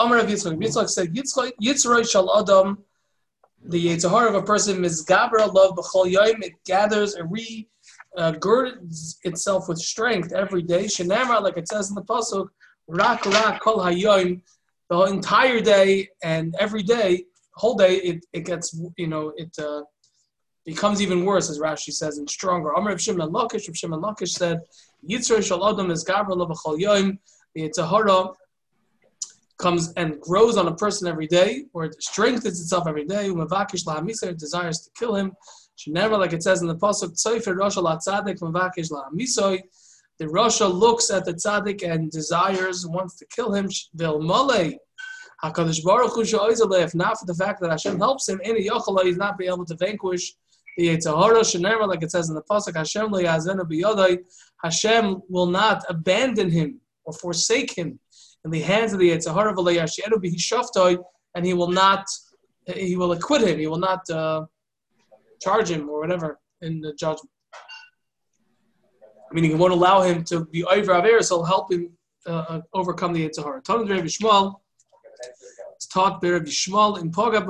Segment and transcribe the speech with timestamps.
[0.00, 0.60] Amar of Yitzchak.
[0.60, 2.78] Yitzchak said, Yitzroy shal Adam,
[3.62, 7.68] the Yitzhahar of a person, Mizgabra love b'chol yoim, it gathers and re
[8.16, 10.84] uh, girds itself with strength every day.
[10.84, 12.48] Shenamar, like it says in the Pasuk,
[12.88, 14.40] Rak Rak Kol Hayoim,
[14.88, 17.24] the entire day and every day,
[17.54, 19.82] whole day, it, it gets, you know, it uh,
[20.64, 22.74] becomes even worse, as Rashi says, and stronger.
[22.74, 24.60] Amr of Shimon Lakish, Shimon Lakish said,
[25.08, 27.18] Yitzhar Shal Adam is Gabra love b'chol yoim,
[27.54, 28.34] the Yitzhahara
[29.60, 33.28] comes and grows on a person every day, or it strengthens itself every day.
[33.28, 35.32] Umavakish la'amisar desires to kill him.
[35.76, 39.60] She never, like it says in the pasuk, Tzayfer Rasha la'tzadik umavakish la'amisoy.
[40.18, 43.70] The Rasha looks at the tzaddik and desires, wants to kill him.
[43.94, 44.74] Vil male.
[45.42, 49.16] Hakadosh Baruch Hu if not for the fact that Hashem helps him, any yochala he's
[49.16, 50.34] not be able to vanquish
[50.76, 51.40] the Yitzhahara.
[51.40, 53.10] Shenemar, like it says in the pasuk, Hashem.
[54.62, 57.98] Hashem will not abandon him or forsake him
[58.44, 59.54] in the hands of the Yitzhahara
[61.34, 62.06] and he will not,
[62.66, 64.44] he will acquit him, he will not uh,
[65.40, 67.30] charge him or whatever in the judgment.
[69.32, 71.92] Meaning he won't allow him to be over Averis, he'll help him
[72.26, 73.62] uh, uh overcome the Yitzhahara.
[73.62, 74.56] Tanad Rabbi Shmuel,
[75.76, 77.40] it's taught by Rabbi Shmuel in Poga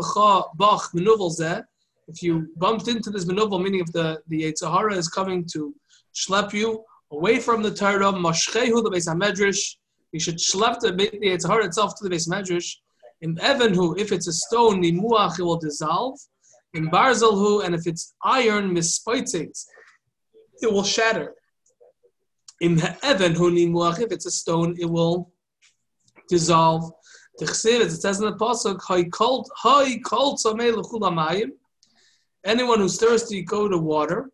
[0.57, 1.65] Bach Menuvel
[2.07, 5.75] If you bumped into this Menuvel, meaning if the, the Yitzhahara is coming to
[6.15, 9.77] schlep you away from the Torah, Mashchehu, the Beis HaMedrash,
[10.13, 12.77] you should schlep the Yitzhar itself to the base medrash.
[13.21, 16.19] In Evan, who if it's a stone, nimuach it will dissolve.
[16.75, 19.67] In Barzel, who and if it's iron, mispaitzes,
[20.63, 21.35] it will shatter.
[22.61, 25.33] In Evan, who nimuach if it's a stone, it will
[26.29, 26.91] dissolve.
[27.41, 28.81] It says in the pasuk,
[32.45, 34.31] Anyone who's thirsty, go to water.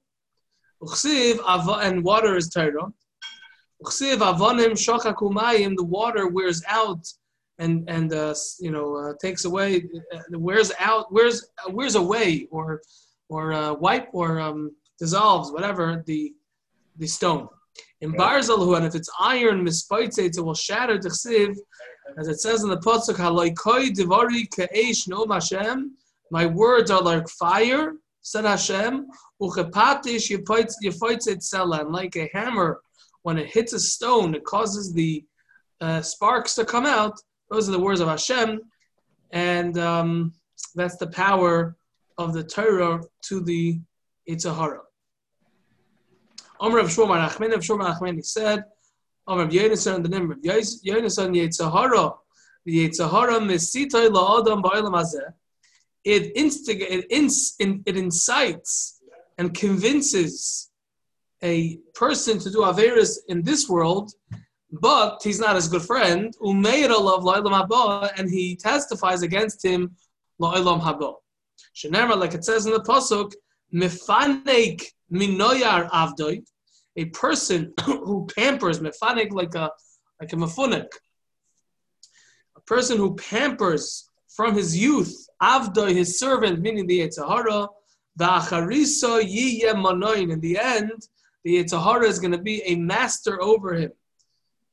[0.80, 2.92] And water is Torah.
[3.84, 7.06] The water wears out
[7.58, 12.82] and and uh, you know uh, takes away, uh, wears out, wears wears away, or
[13.28, 16.34] or uh, wipe or um, dissolves whatever the
[16.96, 17.48] the stone.
[18.00, 21.56] In Barzalhu, and if it's iron, mispaitze, it will shatter the chsiv,
[22.18, 25.96] as it says in the pasuk, "Halaikoi divari ke'esh no Hashem."
[26.30, 29.06] My words are like fire, said Hashem.
[29.40, 32.80] Uchepatish yifaitz it like a hammer
[33.26, 35.24] when it hits a stone, it causes the
[35.80, 37.14] uh, sparks to come out.
[37.50, 38.60] Those are the words of Hashem,
[39.32, 40.32] and um,
[40.76, 41.76] that's the power
[42.18, 43.80] of the Torah to the
[44.30, 44.78] Yitzhahara.
[46.60, 48.62] Omer of Shmuel Nachman of Shmuel he said,
[49.26, 52.16] Omer of Yonasan the name of Yonasan Yitzhahara,
[52.64, 55.32] the Yitzhahara mesitay la'adam ba'olam hazeh.
[56.04, 59.00] It instigates, it, it incites
[59.36, 60.70] and convinces
[61.42, 64.12] a person to do Averis in this world,
[64.72, 69.96] but he's not his good friend, and he testifies against him,
[70.38, 73.32] like it says in the Pasuk,
[73.74, 74.82] Mefanek
[75.12, 76.42] Minoyar Avdoi,
[76.96, 79.70] a person who pampers, Mefanek like a
[80.20, 80.88] like a mafunik,
[82.56, 87.68] a person who pampers from his youth, Avdoi, his servant, meaning the Yitzhahara,
[88.16, 91.08] the Acharisa Yiyeh Manoin, in the end,
[91.46, 93.92] the Yitzhahara is going to be a master over him.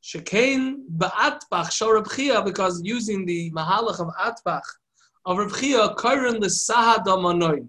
[0.02, 2.02] Shekain ba'atbach shor
[2.44, 4.62] because using the mahalach of atbach
[5.24, 7.68] of Reb Chia, kairin l'sahad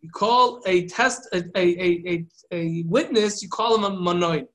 [0.00, 1.64] You call a test, a, a,
[2.12, 4.46] a, a, witness, you call him a manoin.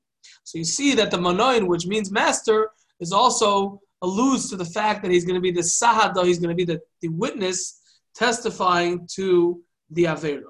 [0.44, 5.02] So you see that the manoin, which means master, is also alludes to the fact
[5.02, 7.82] that he's going to be the sahada, he's going to be the, the witness
[8.14, 9.60] testifying to
[9.90, 10.44] the avera.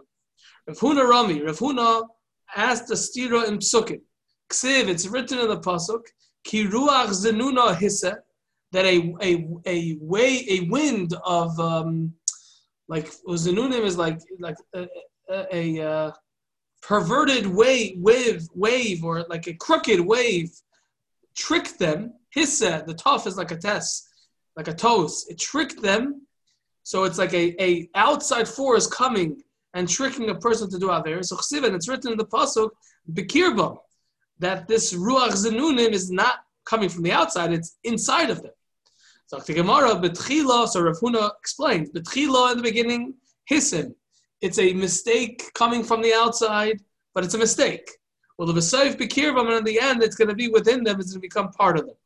[0.68, 2.06] Rav Huna Rami, Rav Huna
[2.56, 4.00] asked the stira in psukim.
[4.50, 6.02] Ksiv, it's written in the pasuk,
[6.44, 8.16] ki ruach zenuna hissa,
[8.72, 12.12] that a a a way a wind of um,
[12.88, 14.86] like zenunim is like like a,
[15.30, 16.12] a, a uh,
[16.82, 20.50] perverted wave wave wave or like a crooked wave
[21.36, 22.14] tricked them.
[22.36, 24.08] Hissa, the tough is like a test,
[24.56, 25.30] like a toast.
[25.30, 26.26] It tricked them.
[26.82, 29.42] So it's like a, a outside force coming
[29.74, 31.22] and tricking a person to do Aver.
[31.22, 32.70] So Chsiv, it's written in the Pasuk,
[33.10, 33.78] Bekirba,
[34.38, 38.52] that this Ruach Zenunim is not coming from the outside, it's inside of them.
[39.26, 43.14] So the Gemara, Betchila, so Rav Huna explains, Betchila in the beginning,
[43.50, 43.94] Hisim.
[44.40, 46.80] It's a mistake coming from the outside,
[47.14, 47.88] but it's a mistake.
[48.36, 51.12] Well, the Vesayif Bekirbam, and in the end, it's going to be within them, it's
[51.12, 51.96] going to become part of them.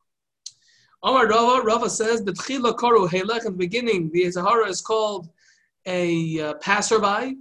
[1.03, 5.29] Omar Rava, Rava says, Betchila Koru Helech, in the beginning, the Zahara is called
[5.87, 7.37] a uh, passerby,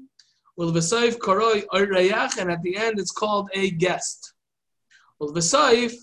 [0.58, 4.34] Well, v'saif koroi oirayach, and at the end it's called a guest.
[5.20, 5.94] Well, v'saif,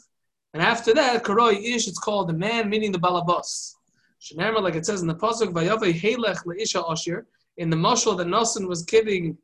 [0.53, 3.75] and after that, koroi ish, it's called the man, meaning the balabas.
[4.21, 7.27] Shenarma, like it says in the pasuk, "Vayavei Helech leisha Ashir."
[7.57, 9.37] In the mashal that Nasan was giving,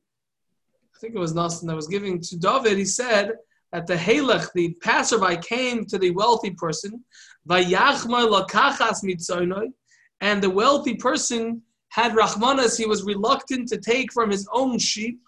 [0.95, 2.79] I think it was Nasan that was giving to David.
[2.79, 3.33] He said
[3.73, 7.05] that the Helech, the passerby, came to the wealthy person,
[7.49, 9.73] Vayachma lakachas mitzoinoi,
[10.21, 11.63] and the wealthy person
[11.99, 12.79] had Rahmanas.
[12.79, 15.21] He was reluctant to take from his own sheep,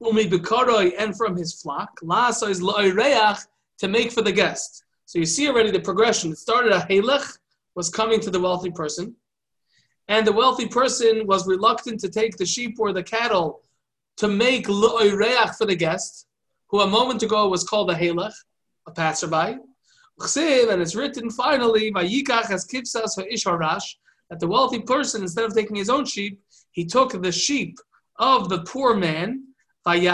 [0.00, 1.98] and from his flock.
[2.02, 4.84] Lasa is to make for the guest.
[5.06, 6.30] So you see already the progression.
[6.32, 7.38] It started a Helech
[7.74, 9.16] was coming to the wealthy person,
[10.06, 13.62] and the wealthy person was reluctant to take the sheep or the cattle
[14.18, 16.26] to make Loireach for the guest,
[16.68, 18.34] who a moment ago was called a Helech,
[18.86, 19.58] a passerby.
[20.20, 23.88] And it's written finally, Vayikach as kipsas ha'isharash,
[24.30, 26.40] that the wealthy person, instead of taking his own sheep,
[26.72, 27.78] he took the sheep
[28.18, 29.44] of the poor man,
[29.86, 30.08] and he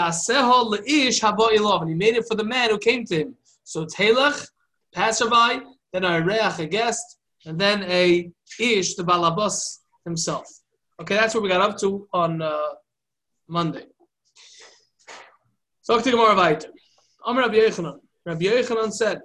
[1.95, 3.35] made it for the man who came to him.
[3.63, 3.95] So it's
[4.93, 10.47] passerby, then a reach, a guest, and then a ish, the balabas himself.
[11.01, 12.75] Okay, that's what we got up to on uh,
[13.47, 13.85] Monday.
[15.81, 16.69] So Gemara weiter.
[17.25, 17.99] Amr Rabbi Yechanan.
[18.25, 19.21] Rabbi Yechanan said,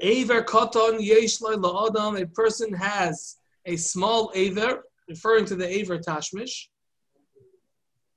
[0.00, 3.36] Aver katan yesh la'adam, a person has
[3.66, 6.68] a small aver, referring to the aver tashmish.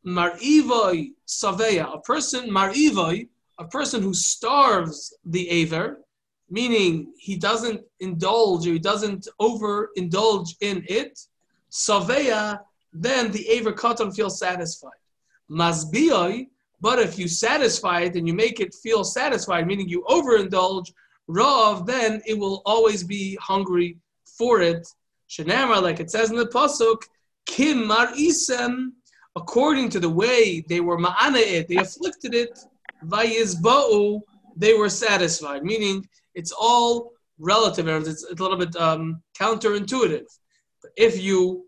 [0.06, 3.28] Mar'ivoi saveya, a person, mar'ivoi,
[3.60, 6.00] a person who starves the aver,
[6.50, 11.19] meaning he doesn't indulge or he doesn't overindulge in it,
[11.69, 12.60] saveya,
[12.94, 14.92] then the Aver Katan feels satisfied.
[15.50, 16.48] Masbioi,
[16.81, 20.92] but if you satisfy it and you make it feel satisfied, meaning you overindulge,
[21.28, 24.88] Rav, then it will always be hungry for it.
[25.30, 27.04] Shanamar, like it says in the Pasuk,
[27.46, 28.90] Kim Mar Isem,
[29.36, 32.58] according to the way they were ma'ana it, they afflicted it,
[33.06, 34.22] vayizba'u,
[34.56, 40.26] they were satisfied, meaning it's all relative it's, it's a little bit um, counterintuitive.
[40.98, 41.66] If you,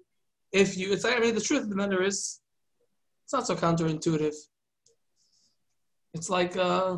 [0.51, 2.39] if you, it's like, I mean, the truth of the matter is,
[3.23, 4.35] it's not so counterintuitive.
[6.13, 6.97] It's like, uh,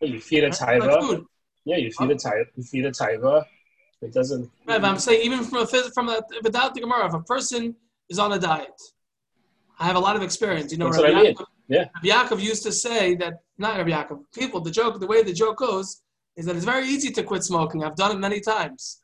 [0.00, 1.00] you feed a taiva.
[1.00, 1.20] Like
[1.64, 2.44] yeah, you feed a taiva.
[2.56, 3.44] You feed a taiva.
[4.02, 4.50] It doesn't.
[4.66, 7.76] Right, but I'm saying even from a from a without the Gemara, if a person
[8.08, 8.80] is on a diet,
[9.78, 10.72] I have a lot of experience.
[10.72, 11.84] You know, Rabbi Yaakov, yeah.
[11.94, 14.24] Rabbi Yaakov used to say that not Rabbi Yaakov.
[14.34, 16.02] People, the joke, the way the joke goes
[16.36, 17.84] is that it's very easy to quit smoking.
[17.84, 19.00] I've done it many times,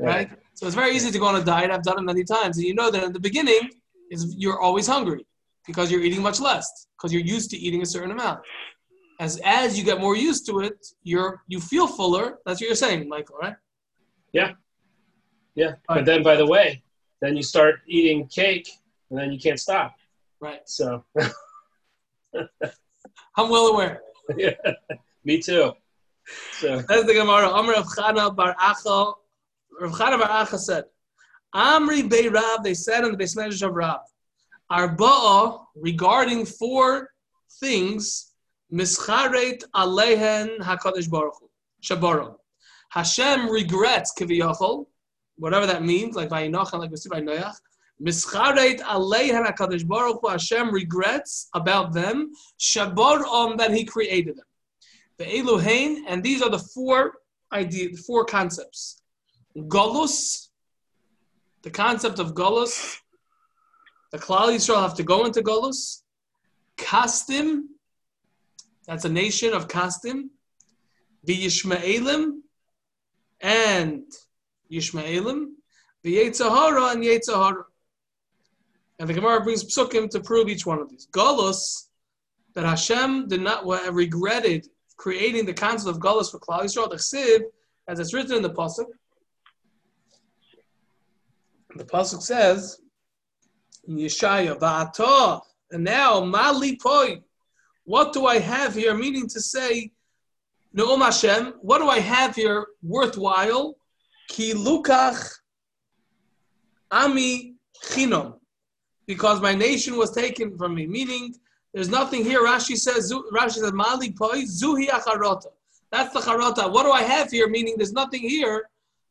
[0.00, 0.06] yeah.
[0.06, 0.30] right?
[0.54, 1.70] So it's very easy to go on a diet.
[1.70, 3.70] I've done it many times, and you know that in the beginning
[4.10, 5.26] is you're always hungry
[5.66, 8.40] because you're eating much less because you're used to eating a certain amount.
[9.20, 12.38] As as you get more used to it, you're you feel fuller.
[12.46, 13.56] That's what you're saying, Michael, right?
[14.32, 14.52] Yeah,
[15.54, 15.74] yeah.
[15.88, 16.82] But then, by the way,
[17.20, 18.68] then you start eating cake,
[19.10, 19.96] and then you can't stop.
[20.40, 20.66] Right.
[20.66, 21.04] So.
[23.36, 24.02] I'm well aware.
[24.36, 24.50] yeah,
[25.24, 25.72] me too.
[26.52, 26.82] So.
[26.88, 27.48] That's the Gemara.
[27.48, 29.14] Amr of Chana Bar Acha.
[29.80, 30.84] Rav Chana Bar Acha said,
[31.54, 34.00] Amri Bei Rab, they said in the Beis Medrash of Rab,
[34.70, 37.10] Arba'a, regarding four
[37.58, 38.32] things,
[38.72, 41.50] Mischaret Alehen HaKadosh Baruch Hu,
[41.82, 42.36] Shabarim.
[42.90, 44.86] Hashem regrets Kiviyachol,
[45.36, 47.54] whatever that means, like Vayinoch and like by Noach.
[48.02, 54.44] Mischaret Alehen HaKadosh Baruch Hu, Hashem regrets about them, Shabarim, that He created them
[55.20, 57.12] the Elohein, and these are the four
[57.52, 59.02] idea, four concepts.
[59.54, 60.48] Golus,
[61.62, 62.96] the concept of Golus,
[64.12, 66.04] the Klal Yisrael have to go into Golus.
[66.78, 67.64] Kastim,
[68.86, 70.30] that's a nation of Kastim.
[71.24, 71.36] The
[73.40, 74.04] and
[74.70, 75.46] Yishmaelim.
[76.02, 77.64] The Yetzahara and Yetzahara.
[78.98, 81.08] And the Gemara brings psukim to prove each one of these.
[81.08, 81.88] Golus,
[82.54, 84.66] that Hashem did not regretted
[84.96, 87.42] creating the concept of Galus for Klal Yisrael, Chsiv,
[87.88, 88.86] as it's written in the Pasuk.
[91.74, 92.80] The Pasuk says,
[93.88, 97.22] Yeshaya, Va'ata, and now, Mali Poi,
[97.84, 98.94] what do I have here?
[98.94, 99.92] Meaning to say,
[100.72, 103.76] No'om Hashem, what do I have here worthwhile?
[104.28, 105.20] Ki lukach
[106.90, 108.38] ami chinom,
[109.06, 110.86] because my nation was taken from me.
[110.86, 111.34] Meaning,
[111.74, 112.44] there's nothing here.
[112.44, 115.46] Rashi says, Rashi says, Mali poi zuhi acharota.
[115.90, 116.72] That's the charota.
[116.72, 117.48] What do I have here?
[117.48, 118.68] Meaning there's nothing here.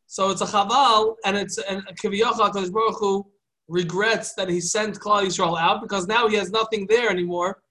[0.08, 3.28] So it's a chaval, and it's and Kiviyachal Baruch Hu
[3.68, 7.62] regrets that he sent Klal Yisrael out because now he has nothing there anymore.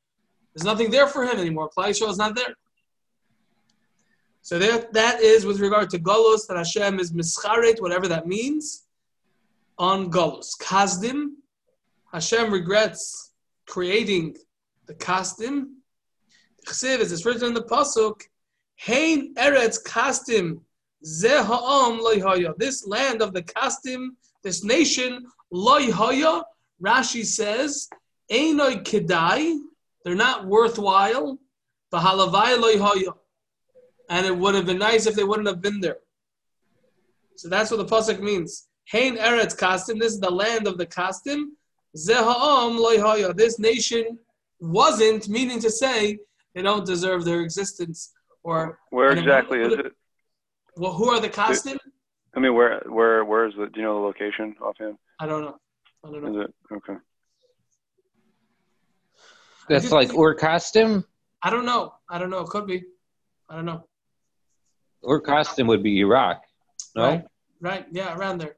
[0.54, 1.70] There's nothing there for him anymore.
[1.76, 2.54] Klal Yisrael is not there.
[4.48, 8.86] So that, that is with regard to Golos, that Hashem is mischaret, whatever that means,
[9.76, 10.56] on Golos.
[10.58, 11.32] Kazdim,
[12.10, 13.32] Hashem regrets
[13.66, 14.38] creating
[14.86, 15.66] the kastim.
[16.66, 18.22] Chsiv, it's written in the pasuk,
[18.76, 20.60] Hein eretz kastim
[21.04, 24.12] Zeh ha'am loy This land of the Kastim,
[24.42, 26.42] this nation, loy haya,
[26.82, 27.86] Rashi says,
[28.32, 29.58] Einoi kedai,
[30.06, 31.38] they're not worthwhile.
[31.92, 33.12] V'halavai loy haya.
[34.08, 35.98] And it would have been nice if they wouldn't have been there.
[37.36, 38.68] So that's what the pasuk means.
[38.90, 40.00] Hein eretz kastim.
[40.00, 41.44] This is the land of the kastim.
[41.96, 44.18] Zeha'am loy This nation
[44.60, 46.18] wasn't, meaning to say
[46.54, 48.12] they don't deserve their existence.
[48.42, 49.92] Or where exactly is it?
[50.76, 51.78] Well, who are the kastim?
[52.34, 53.66] I mean, where, where, where is the?
[53.66, 54.96] Do you know the location offhand?
[55.20, 55.56] I don't know.
[56.04, 56.40] I don't know.
[56.40, 56.98] Is it okay?
[59.68, 61.04] That's like Ur Kasdim.
[61.42, 61.94] I don't know.
[62.08, 62.40] I don't know.
[62.40, 62.84] It could be.
[63.48, 63.84] I don't know.
[65.08, 66.42] Ur Kasdim would be Iraq.
[66.94, 67.02] No.
[67.02, 67.24] Right.
[67.60, 67.86] right.
[67.90, 68.16] Yeah.
[68.16, 68.56] Around there.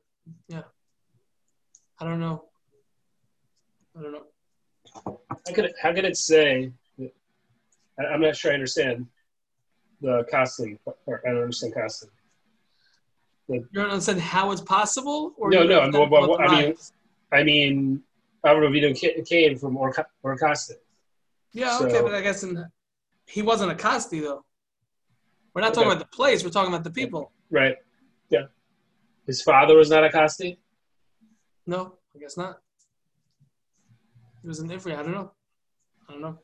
[0.48, 0.62] Yeah.
[1.98, 2.44] I don't know.
[3.98, 4.26] I don't know.
[4.94, 6.72] How could it, how could it say?
[6.98, 9.06] I, am not sure I understand
[10.00, 10.78] the costume.
[11.06, 12.10] Or I don't understand costume.
[13.48, 15.90] The, you don't understand how it's possible, or no, no.
[15.92, 16.74] Well, well, I mean,
[17.32, 18.02] I mean,
[18.44, 19.92] Avram came from Or
[20.24, 20.74] Orcasta.
[21.52, 22.64] Yeah, so, okay, but I guess in,
[23.26, 24.44] he wasn't a Costi though.
[25.54, 25.96] We're not talking okay.
[25.96, 26.44] about the place.
[26.44, 27.32] We're talking about the people.
[27.50, 27.76] Right.
[28.28, 28.46] Yeah.
[29.26, 30.58] His father was not a Costi.
[31.66, 32.58] No, I guess not.
[34.42, 34.96] He was an Ifri.
[34.96, 35.32] I don't know.
[36.08, 36.38] I don't know.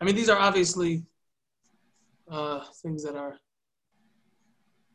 [0.00, 1.04] I mean, these are obviously
[2.30, 3.38] uh, things that are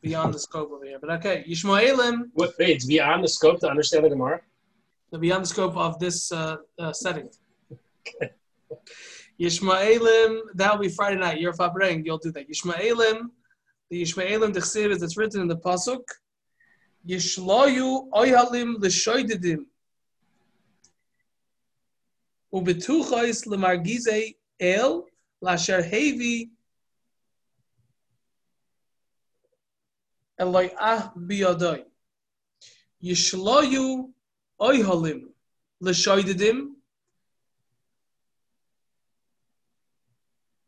[0.02, 1.00] beyond the scope over here.
[1.00, 2.30] But okay, Yishmaelim.
[2.34, 2.54] What?
[2.60, 4.42] Wait, it's beyond the scope to understand the Gemara.
[5.18, 7.30] Beyond the scope of this uh, uh, setting.
[9.42, 10.42] Yishmaelim.
[10.54, 11.42] That'll be Friday night.
[11.42, 12.06] You're Fabreng.
[12.06, 12.48] You'll do that.
[12.48, 13.30] Yishmaelim.
[13.90, 16.04] The Yishmaelim Dechsiv it's written in the pasuk.
[17.08, 19.66] Yishloyu oyhalim l'shoididim.
[22.54, 25.06] Ubetuchais lemargize el
[25.42, 26.52] lasher hevi
[30.40, 31.84] eloi ah biyadoi.
[33.04, 34.12] Yishloyu
[34.60, 35.30] oyhalim
[35.82, 36.76] l'shoididim.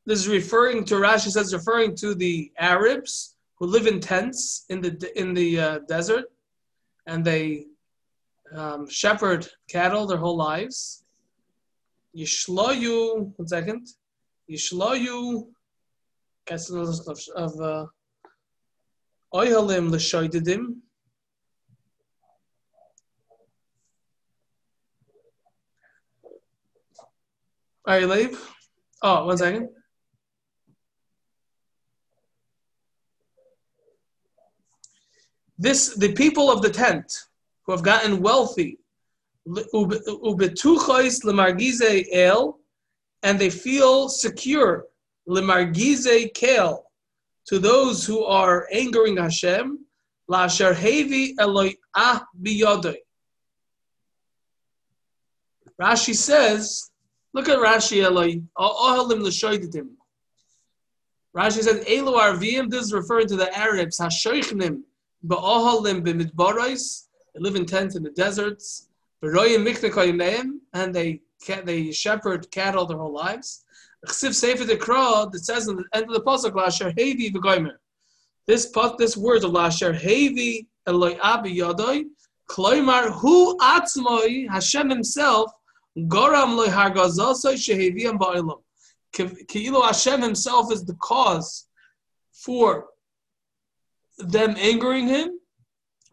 [0.06, 4.82] This is referring to Rashi says referring to the Arabs who live in tents in
[4.82, 6.26] the in the uh, desert,
[7.08, 7.68] and they
[8.54, 11.06] um, shepherd cattle their whole lives.
[12.18, 13.88] Yishloyu, one second.
[14.52, 15.48] Yishloyu,
[16.52, 17.86] of of uh,
[19.34, 20.76] Oyhalim l'shoididim.
[27.86, 28.40] Are you leave?
[29.02, 29.70] Oh, one second.
[35.64, 37.10] This the people of the tent
[37.64, 38.80] who have gotten wealthy,
[39.48, 42.60] ubetuchois lemargize el,
[43.26, 44.88] and they feel secure,
[45.26, 46.92] lemargize kel,
[47.46, 49.86] to those who are angering Hashem,
[50.28, 52.26] la hevi eloi ah.
[55.82, 56.92] Rashi says,
[57.34, 59.92] look at Rashi eloi, ohalim l'shoiditim.
[61.34, 64.84] Rashi says, Elu Arvim, this is referring to the Arabs, Hashoichnim,
[65.26, 65.36] They
[67.40, 68.90] live in tents in the deserts.
[69.22, 71.22] And they
[71.66, 73.64] they shepherd cattle their whole lives.
[74.06, 77.76] Chsiv that says in the end of the pasuk Lasher Hevi v'goymer.
[78.48, 82.04] This this words of Lasher Hevi Eloi Abi Yadoi
[82.50, 85.52] Kloimar Hu Atzmoi Hashem Himself
[86.10, 88.62] Goram Loi Hargazosoi Sheheviam Ba'ilam.
[89.14, 91.68] Keilu Hashem Himself is the cause
[92.34, 92.88] for
[94.18, 95.40] them angering him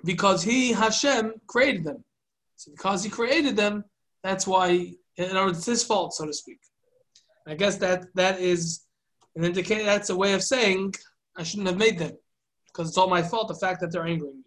[0.05, 2.05] because he, Hashem, created them.
[2.57, 3.85] So because he created them,
[4.23, 6.59] that's why, in other words, it's his fault, so to speak.
[7.47, 8.81] I guess that that is
[9.37, 10.95] an indicator, that's a way of saying
[11.37, 12.13] I shouldn't have made them
[12.67, 14.43] because it's all my fault, the fact that they're angering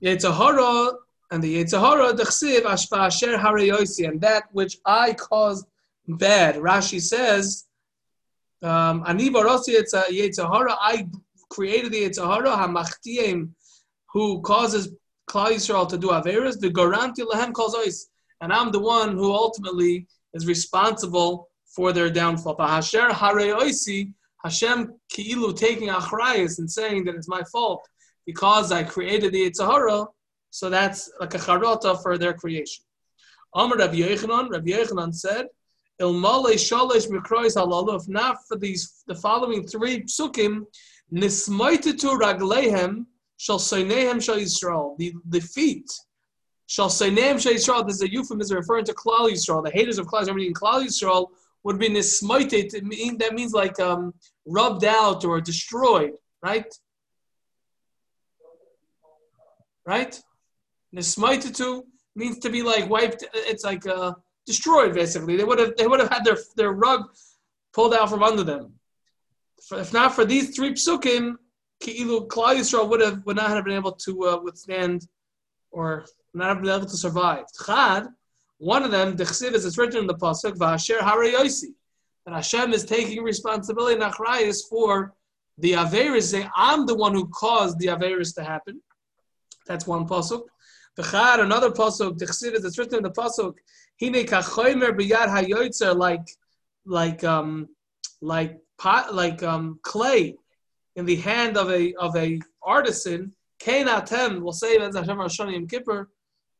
[0.00, 0.08] me.
[0.10, 0.94] Yetzahara
[1.30, 5.66] and the Yetzahara, the Chsiv, Ashpa Asher Harayosi, and that which I caused
[6.06, 6.56] bad.
[6.56, 7.64] Rashi says,
[8.64, 9.76] Um, ani barasi
[10.10, 10.76] Yetzahara.
[10.80, 11.06] I
[11.50, 13.50] created the Yetzahara hamachtiem,
[14.10, 14.88] who causes
[15.28, 16.58] Klal Yisrael to do averas.
[16.58, 18.06] The garanti lehem calls ois,
[18.40, 22.56] and I'm the one who ultimately is responsible for their downfall.
[22.58, 24.12] Hasher hare oisi.
[24.42, 27.86] Hashem ki'ilu taking achrayas and saying that it's my fault
[28.26, 30.06] because I created the Yitzhahara,
[30.50, 32.84] so that's like a charota for their creation.
[33.54, 35.46] Amr Rabbi Yechanan, Rabbi Yechanan said,
[36.00, 38.00] Ilmale shalish mikrois halalu.
[38.00, 40.64] If not for these, the following three psukim,
[41.12, 44.96] nismaititu raglehem shall seinehem shal Yisrael.
[44.98, 45.90] The the feet
[46.66, 47.86] shall seinehem shal Yisrael.
[47.86, 49.64] This is a euphemism referring to Klal Yisrael.
[49.64, 51.28] The haters of Klal Yisrael, Klal Yisrael,
[51.62, 52.72] would be nismoited.
[52.84, 54.14] Mean, that means like um,
[54.46, 56.72] rubbed out or destroyed, right?
[59.86, 60.20] Right?
[60.92, 61.60] Nismoited
[62.16, 63.24] means to be like wiped.
[63.34, 64.12] It's like uh,
[64.46, 65.36] destroyed, basically.
[65.36, 67.02] They would have they would have had their their rug
[67.72, 68.74] pulled out from under them.
[69.72, 71.36] If not for these three psukim,
[71.82, 75.06] Ki'ilu Klal Yisrael would have would not have been able to uh, withstand
[75.70, 77.44] or not have been able to survive.
[77.64, 78.08] Chad,
[78.58, 81.74] one of them, the chsiv is written in the pasuk, V'asher Harayosi,
[82.24, 85.14] that Hashem is taking responsibility and achrayis for
[85.58, 86.30] the averis.
[86.30, 88.80] Saying, I'm the one who caused the averis to happen.
[89.66, 90.42] That's one pasuk.
[90.98, 93.54] V'chad, another pasuk, the chsiv is written in the pasuk,
[94.00, 96.26] Kachoymer b'yad like
[96.86, 97.68] like um
[98.20, 100.34] like pot like um clay
[100.96, 103.32] in the hand of a of a artisan,
[103.66, 106.10] will say as Hashem Kippur,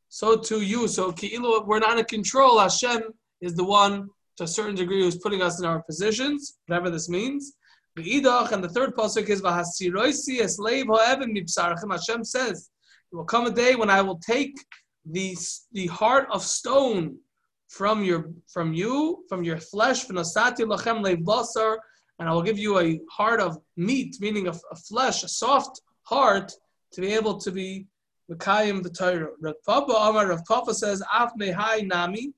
[0.09, 0.87] so to you.
[0.87, 2.59] So Ki'ilu, we're not in control.
[2.59, 3.03] Hashem
[3.41, 7.09] is the one to a certain degree who's putting us in our positions, whatever this
[7.09, 7.53] means.
[7.97, 9.41] And the third pasuk is.
[11.91, 12.69] Hashem says,
[13.09, 14.53] "There will come a day when I will take
[15.05, 15.37] the
[15.71, 17.17] the heart of stone
[17.67, 20.07] from your from you, from your flesh,
[22.17, 25.81] and I will give you a heart of meat, meaning a, a flesh, a soft
[26.03, 26.51] heart,
[26.93, 27.87] to be able to be
[28.31, 29.29] Mekayim the Torah.
[29.65, 32.33] Papa Amar Rav Papa says, Af mehai nami,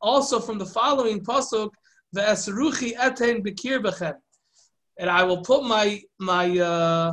[0.00, 1.70] also from the following pasuk,
[2.12, 4.14] the esruchi eten bekir bechem,
[4.98, 7.12] and I will put my my uh,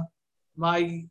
[0.55, 1.05] my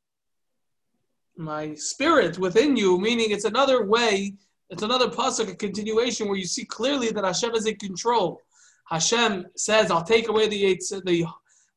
[1.37, 4.35] my spirit within you, meaning it's another way,
[4.73, 8.41] it's another pasuk, a continuation where you see clearly that Hashem is in control.
[8.89, 11.27] Hashem says, I'll take away the, the,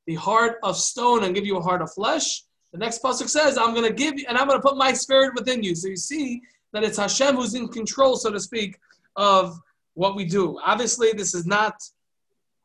[0.08, 2.44] the heart of stone and give you a heart of flesh.
[2.72, 4.94] The next pasuk says, I'm going to give you, and I'm going to put my
[4.94, 5.76] spirit within you.
[5.76, 8.80] So you see that it's Hashem who's in control, so to speak,
[9.18, 9.60] of
[9.96, 10.58] what we do.
[10.66, 11.76] Obviously, this is not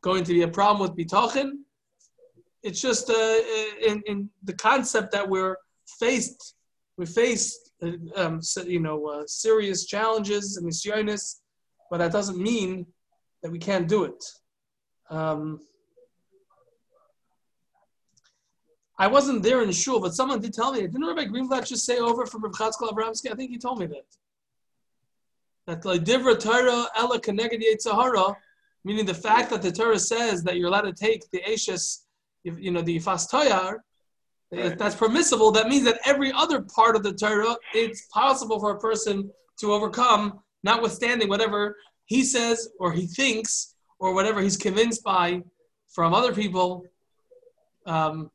[0.00, 1.58] going to be a problem with bitachin.
[2.62, 3.38] It's just uh,
[3.84, 5.56] in, in the concept that we're
[5.98, 6.54] faced,
[6.96, 7.69] we face,
[8.16, 11.36] um, you know, uh, serious challenges and misyonis,
[11.90, 12.86] but that doesn't mean
[13.42, 14.24] that we can't do it.
[15.10, 15.60] Um,
[18.98, 20.82] I wasn't there in shul, but someone did tell me.
[20.82, 23.32] Didn't Rabbi Greenblatt just say over from Rav Chatzkel Abramsky?
[23.32, 24.04] I think he told me that.
[25.66, 28.36] That like divra Torah ella connected Sahara,
[28.84, 32.04] meaning the fact that the Torah says that you're allowed to take the ashes,
[32.44, 33.78] you know, the ifas toyar,
[34.52, 34.78] right.
[34.78, 35.50] that's permissible.
[35.52, 39.72] That means that every other part of the Torah, it's possible for a person to
[39.72, 45.42] overcome, notwithstanding whatever he says or he thinks or whatever he's convinced by
[45.88, 46.84] from other people.
[47.86, 48.30] Um,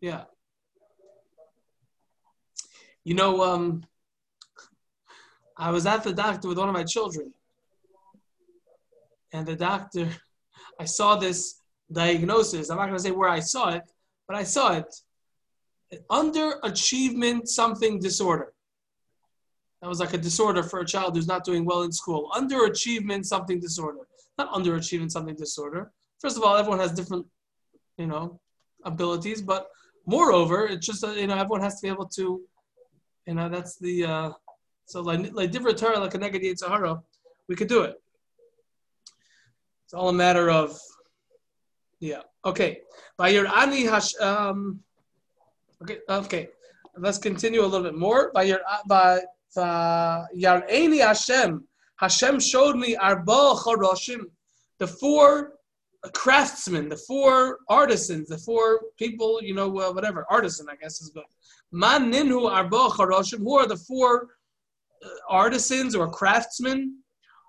[0.00, 0.24] yeah.
[3.04, 3.84] You know, um,
[5.56, 7.32] I was at the doctor with one of my children,
[9.32, 10.08] and the doctor,
[10.80, 11.60] I saw this
[11.94, 12.68] diagnosis.
[12.68, 13.82] I'm not going to say where I saw it,
[14.26, 14.94] but I saw it.
[16.10, 18.52] Underachievement something disorder.
[19.80, 22.30] That was like a disorder for a child who's not doing well in school.
[22.34, 24.00] Underachievement, something disorder.
[24.38, 25.92] Not underachievement, something disorder.
[26.20, 27.26] First of all, everyone has different,
[27.98, 28.40] you know,
[28.84, 29.68] abilities, but
[30.06, 32.42] moreover, it's just, you know, everyone has to be able to,
[33.26, 34.30] you know, that's the, uh,
[34.86, 37.00] so like, like different like a negative Sahara,
[37.48, 37.94] we could do it.
[39.84, 40.78] It's all a matter of,
[42.04, 42.20] yeah.
[42.44, 42.82] Okay.
[43.16, 44.80] By your ani hash, um,
[45.82, 46.48] okay, okay.
[46.96, 48.30] Let's continue a little bit more.
[48.34, 49.20] By your, by,
[49.56, 51.64] Yar'eni Hashem.
[51.96, 54.22] Hashem showed me Arba Choroshim,
[54.80, 55.52] the four
[56.12, 61.10] craftsmen, the four artisans, the four people, you know, uh, whatever, artisan, I guess is
[61.14, 61.24] good.
[61.72, 64.28] Man Ninhu Arba Choroshim, who are the four
[65.04, 66.98] uh, artisans or craftsmen?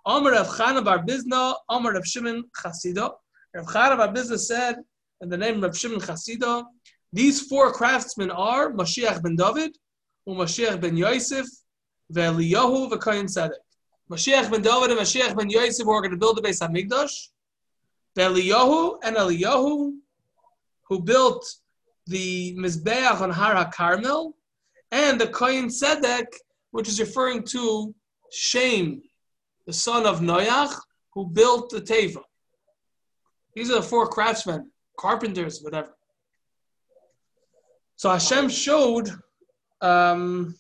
[0.06, 3.12] Amr of Chana Bar Bizna, Amr of Shimon Chasida.
[3.56, 4.76] Rav Chana Bar said,
[5.22, 6.66] in the name of Shimon Chasida,
[7.14, 9.78] these four craftsmen are Mashiach ben David,
[10.28, 11.48] Mashiach ben Yosef,
[12.12, 13.52] Ve'eliyahu v'koyin tzedek.
[14.12, 17.30] Mashiach ben David and Mashiach ben Yosef were going to build the Beis Hamikdash.
[18.18, 19.94] Ve'eliyahu and Eliyahu,
[20.90, 21.46] who built
[22.08, 24.34] the Mizbeach on Har HaKarmel,
[24.92, 26.28] and the Koyin Tzedek,
[26.72, 27.96] which is referring to
[28.34, 29.02] Shem,
[29.66, 30.78] the son of Noach,
[31.14, 32.22] who built the Teva.
[33.56, 35.96] These are the four craftsmen, carpenters, whatever.
[37.96, 39.10] So Hashem showed
[39.82, 40.56] um,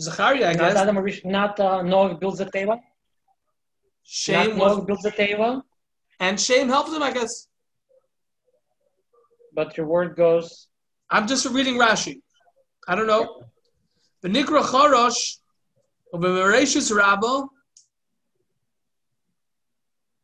[0.00, 0.74] Zachariah, I guess.
[0.74, 2.80] Not Adam not uh, Noah builds the table.
[4.04, 5.62] Shame not Noah builds the table.
[6.18, 7.48] And Shame helps him, I guess.
[9.54, 10.68] But your word goes.
[11.10, 12.20] I'm just reading Rashi.
[12.88, 13.42] I don't know.
[14.24, 15.36] V'nikra chorosh,
[16.14, 17.48] u'b'mereshus rabbo,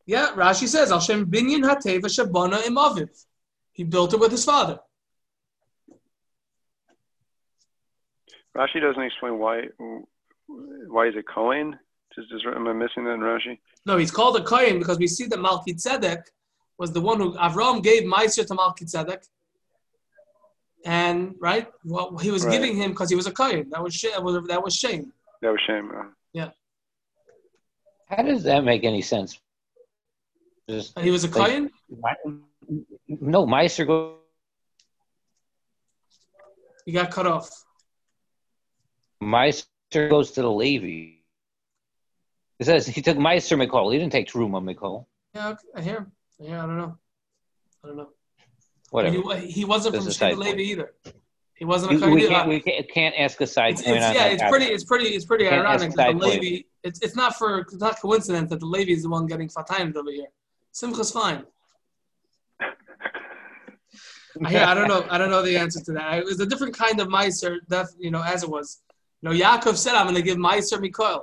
[0.07, 3.11] Yeah, Rashi says, Al Shem Binyan Hateva Shabana Imaviv.
[3.73, 4.79] He built it with his father.
[8.57, 9.63] Rashi doesn't explain why.
[10.49, 11.79] Why is it Cohen?
[12.15, 13.59] Just, just, am I missing that in Rashi?
[13.85, 16.23] No, he's called a Kohen because we see that Malki Tzedek
[16.79, 19.23] was the one who Avram gave Meiser to Malki Tzedek.
[20.85, 22.53] And right, well, he was Right.
[22.53, 23.69] giving him because he was a Kohen.
[23.71, 25.13] That was sh- that was that was shame.
[25.43, 25.91] That was shame.
[25.91, 26.51] Uh, yeah.
[28.09, 29.41] How does that make any sense?
[30.69, 31.71] Just And he was a Like- Kohen.
[33.09, 34.19] no, Meister go.
[36.85, 37.51] He got cut off.
[39.21, 39.69] Meister
[40.09, 41.25] goes to the Levy.
[42.59, 43.93] It says he took Meister McCall.
[43.93, 45.07] He didn't take Truma McCall.
[45.35, 45.97] Yeah, okay, I hear.
[45.99, 46.13] him.
[46.41, 46.45] I.
[46.45, 46.99] I don't know.
[47.85, 48.09] I don't know.
[48.91, 49.37] Whatever.
[49.37, 50.61] He, he wasn't This from is Sheva side Levi point.
[50.61, 50.95] either.
[51.55, 54.15] He wasn't a We, we can't, we can't, can't ask a side it's, point it's,
[54.15, 56.27] yeah, it's pretty, it's pretty, it's pretty ironic that the.
[56.27, 56.63] Levi.
[56.85, 59.95] It's, it's not for, it's not coincidence that the Levy is the one getting fatayim
[59.97, 60.27] over here.
[60.77, 61.43] Simcha's fine.
[64.45, 65.07] I, I don't know.
[65.09, 66.19] I don't know the answer to that.
[66.19, 68.83] It was a different kind of meiser, def, you know, as it was.
[69.23, 71.23] You know, Yaakov said, "I'm going to give meiser Mikoel."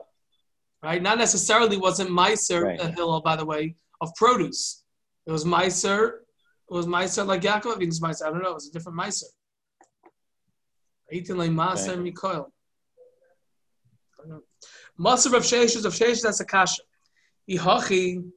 [0.81, 0.99] Right?
[0.99, 2.81] Not necessarily wasn't meiser Right.
[2.81, 4.83] a hillel, by the way, of produce.
[5.27, 6.21] It was meiser.
[6.69, 7.79] It was meiser like Yaakov.
[7.79, 8.25] It was meiser.
[8.25, 8.49] I don't know.
[8.49, 9.25] It was a different meiser.
[11.11, 12.47] Eighteen like maser Mikoel.
[14.99, 16.23] Maser of Sheshes of Sheshes.
[16.23, 16.81] That's a kasha.
[17.47, 18.31] Ihachi.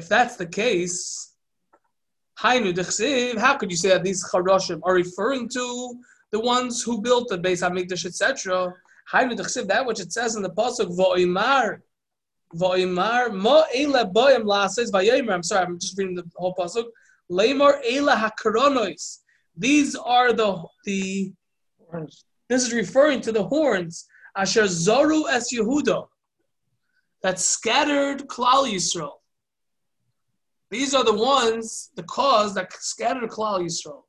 [0.00, 1.34] If that's the case,
[2.36, 6.00] how could you say that these charoshim are referring to
[6.32, 8.72] the ones who built the Beis Hamikdash, etc.?
[9.12, 11.82] That which it says in the pasuk vo'imar,
[12.54, 15.34] vo'imar mo ela boyim lases vayomer.
[15.34, 16.86] I'm sorry, I'm just reading the whole pasuk.
[17.30, 19.18] Lemor ela hakaronois.
[19.54, 21.34] These are the the.
[22.48, 24.06] This is referring to the horns.
[24.34, 26.08] Asher zoru es Yehuda.
[27.22, 29.19] That scattered Klal Yisrael.
[30.70, 34.04] These are the ones, the cause that scattered Klal Yisrael.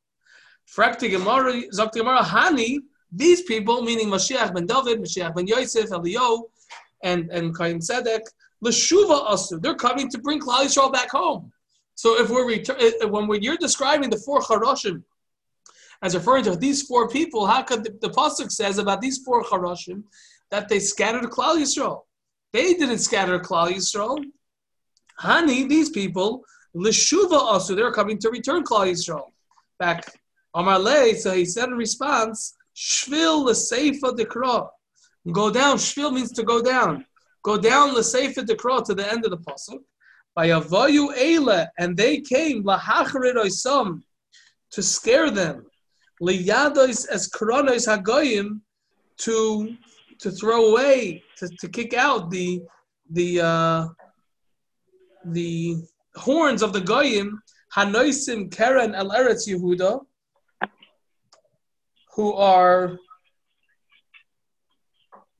[0.75, 2.77] Frakti Gemara, Gemara, Hani,
[3.11, 6.49] these people, meaning Mashiach ben David, Mashiach ben Yosef, Elio,
[7.03, 8.21] and, and Kaim Tzedek,
[8.63, 11.51] Leshuva Asu, they're coming to bring Klal Yisrael back home.
[11.95, 12.45] So if we're
[13.27, 15.03] when you're describing the four Charoshim
[16.01, 19.43] as referring to these four people, how could the, the pasuk says about these four
[19.43, 20.03] Charoshim
[20.49, 22.01] that they scattered Klal Yisrael?
[22.53, 24.23] They didn't scatter Klal Yisrael.
[25.21, 26.43] Hani, these people,
[26.75, 29.27] Lishuva also, they're coming to return Klal Yisrael
[29.79, 30.05] back.
[30.53, 34.67] Amar Le, so he said in response, Shvil l'seifa dekra.
[35.31, 35.77] Go down.
[35.77, 37.05] Shvil means to go down.
[37.43, 39.81] Go down l'seifa dekra to the end of the pasuk.
[40.35, 44.01] By avoyu eile, and they came lahacharid oisam
[44.71, 45.65] to scare them.
[46.21, 48.61] Liyadois es koronois hagoyim
[49.17, 49.75] to
[50.19, 52.61] to throw away to, to kick out the
[53.09, 53.87] the uh,
[55.25, 55.77] the
[56.15, 57.41] horns of the goyim
[57.75, 60.01] hanoisim keren el eretz Yehuda
[62.15, 62.97] who are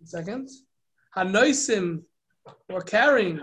[0.04, 0.50] second
[1.16, 2.04] hanoisim
[2.70, 3.40] are carrying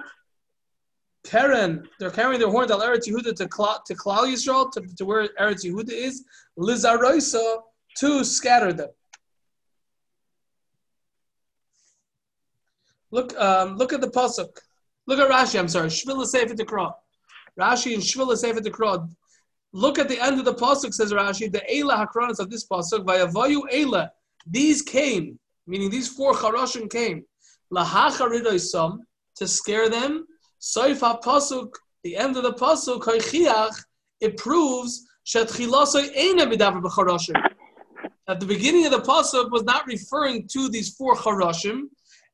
[1.25, 5.05] Keren, they're carrying their horns al Eretz Yehuda to Kla, to Klal Yisrael, to, to
[5.05, 6.25] where Eretz Yehuda is,
[6.59, 7.61] Lizaroisa,
[7.99, 8.89] to scatter them.
[13.11, 14.59] Look, um, look at the pasuk.
[15.09, 15.59] Look at Rashi.
[15.59, 16.93] I'm sorry, Shvila Sefer Dekra.
[17.59, 19.09] Rashi and Shvila Sefer Dekra.
[19.73, 20.93] Look at the end of the pasuk.
[20.93, 23.07] Says Rashi, the Eila Hakronis of this pasuk.
[23.07, 24.11] Vayavayu Eila.
[24.47, 27.25] These came, meaning these four Charoshim came.
[27.73, 28.99] Lahacharidoisam
[29.37, 30.27] to scare them.
[30.61, 31.73] Soif pasuk.
[32.05, 33.01] The end of the pasuk.
[33.01, 33.83] Koichiach.
[34.21, 37.43] It proves shetchilasoi eina b'davar b'charoshim.
[38.29, 41.85] At the beginning of the pasuk was not referring to these four Charoshim.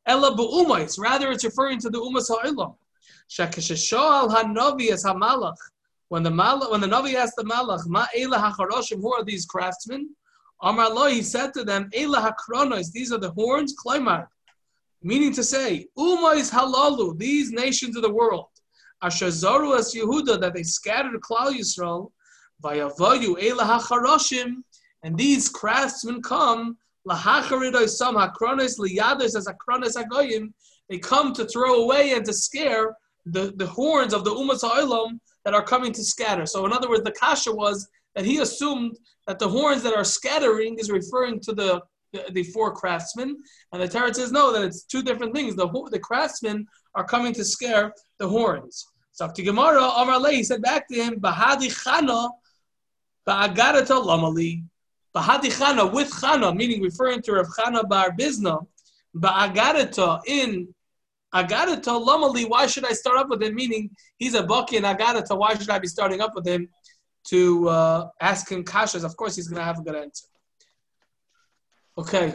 [0.06, 0.98] Ella b'umais.
[0.98, 2.76] Rather, it's referring to the umas ha'olam.
[3.30, 5.56] Shekesheshal hanavi as hamalach.
[6.08, 9.00] When the malach, when the navi asked the malach, "Ma ela hacharoshim?
[9.00, 10.10] Who are these craftsmen?"
[10.62, 12.92] Amar lo, he said to them, "Ela hakronos.
[12.92, 14.28] These are the horns." Klaimar,
[15.02, 18.48] meaning to say, "Umais halalu." These nations of the world,
[19.02, 22.12] asher as Yehuda, that they scattered Klal Yisrael,
[22.62, 24.62] vayavayu ela hacharoshim,
[25.02, 26.76] and these craftsmen come
[30.88, 35.18] They come to throw away and to scare the, the horns of the umas ha'olam
[35.44, 36.46] that are coming to scatter.
[36.46, 40.04] So in other words, the kasha was that he assumed that the horns that are
[40.04, 43.36] scattering is referring to the the, the four craftsmen,
[43.72, 45.56] and the Torah says no, that it's two different things.
[45.56, 46.64] The the craftsmen
[46.94, 48.86] are coming to scare the horns.
[49.10, 52.30] So to Gemara, Amar Le, he said back to him, Bahadi Chana,
[53.28, 54.64] Ba'agarata Lamali.
[55.14, 58.66] Bahadi Chana with Chana, meaning referring to Rav Chana Bar Bizna,
[59.16, 60.74] Ba'agarata in
[61.34, 63.54] Agadata Lamali, why should I start up with him?
[63.54, 66.68] Meaning he's a Baki and Agadata, why should I be starting up with him
[67.28, 69.04] to uh, ask him kashas?
[69.04, 70.26] Of course he's going to have a good answer.
[71.96, 72.34] Okay.